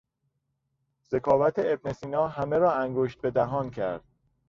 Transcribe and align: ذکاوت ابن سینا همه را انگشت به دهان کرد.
ذکاوت 1.11 1.53
ابن 1.59 1.93
سینا 1.93 2.27
همه 2.27 2.57
را 2.57 2.71
انگشت 2.73 3.21
به 3.21 3.31
دهان 3.31 3.69
کرد. 3.69 4.03